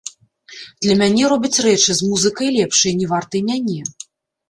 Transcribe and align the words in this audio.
Для 0.85 0.95
мяне 1.01 1.27
робяць 1.35 1.61
рэчы, 1.67 1.91
з 2.01 2.09
музыкай 2.09 2.53
лепшай, 2.59 2.91
не 3.03 3.15
вартай 3.15 3.49
мяне. 3.55 3.81